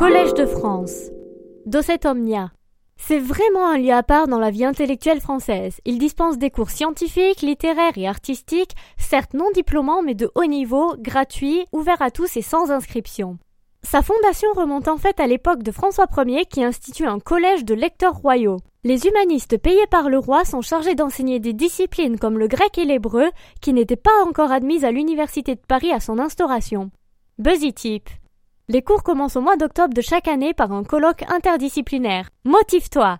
[0.00, 1.10] Collège de France.
[1.66, 2.52] Docet Omnia.
[2.96, 5.78] C'est vraiment un lieu à part dans la vie intellectuelle française.
[5.84, 10.94] Il dispense des cours scientifiques, littéraires et artistiques, certes non diplômants mais de haut niveau,
[10.98, 13.36] gratuits, ouverts à tous et sans inscription.
[13.82, 17.74] Sa fondation remonte en fait à l'époque de François Ier qui institue un collège de
[17.74, 18.56] lecteurs royaux.
[18.84, 22.86] Les humanistes payés par le roi sont chargés d'enseigner des disciplines comme le grec et
[22.86, 23.28] l'hébreu
[23.60, 26.90] qui n'étaient pas encore admises à l'université de Paris à son instauration.
[27.38, 27.74] Buzzy.
[28.72, 32.30] Les cours commencent au mois d'octobre de chaque année par un colloque interdisciplinaire.
[32.44, 33.18] Motive-toi